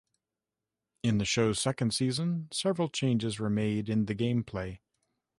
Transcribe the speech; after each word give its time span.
In 1.03 1.19
the 1.19 1.25
show's 1.25 1.59
second 1.59 1.93
season, 1.93 2.47
several 2.51 2.89
changes 2.89 3.37
were 3.37 3.51
made 3.51 3.87
in 3.87 4.07
the 4.07 4.15
gameplay. 4.15 4.79